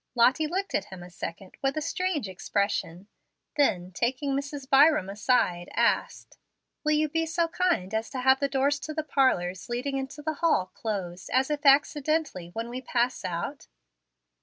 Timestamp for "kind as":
7.49-8.09